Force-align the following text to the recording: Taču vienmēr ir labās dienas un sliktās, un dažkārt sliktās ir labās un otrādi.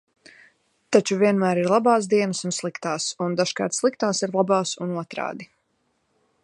Taču 0.95 1.17
vienmēr 1.23 1.59
ir 1.63 1.69
labās 1.73 2.07
dienas 2.13 2.41
un 2.49 2.55
sliktās, 2.59 3.07
un 3.27 3.37
dažkārt 3.41 3.77
sliktās 3.81 4.25
ir 4.29 4.35
labās 4.41 4.75
un 4.87 4.97
otrādi. 5.05 5.51